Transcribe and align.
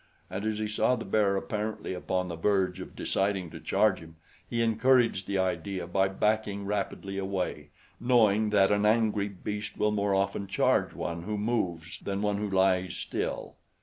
And 0.31 0.45
as 0.45 0.57
he 0.57 0.67
saw 0.67 0.95
the 0.95 1.05
bear 1.05 1.35
apparently 1.37 1.93
upon 1.93 2.27
the 2.27 2.35
verge 2.35 2.79
of 2.81 2.95
deciding 2.95 3.51
to 3.51 3.59
charge 3.59 3.99
him, 3.99 4.15
he 4.49 4.63
encouraged 4.63 5.27
the 5.27 5.37
idea 5.37 5.85
by 5.85 6.07
backing 6.07 6.65
rapidly 6.65 7.19
away, 7.19 7.69
knowing 7.99 8.49
that 8.49 8.71
an 8.71 8.83
angry 8.87 9.29
beast 9.29 9.77
will 9.77 9.91
more 9.91 10.15
often 10.15 10.47
charge 10.47 10.95
one 10.95 11.21
who 11.21 11.37
moves 11.37 11.99
than 11.99 12.23
one 12.23 12.37
who 12.37 12.49
lies 12.49 12.95
still. 12.95 13.57